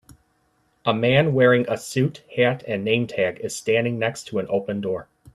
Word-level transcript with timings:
A 0.83 0.95
man 0.95 1.35
wearing 1.35 1.67
a 1.69 1.77
suit, 1.77 2.23
hat, 2.35 2.63
and 2.67 2.83
nametag 2.83 3.39
is 3.41 3.55
standing 3.55 3.99
next 3.99 4.23
to 4.29 4.39
an 4.39 4.47
open 4.49 4.81
door. 4.81 5.07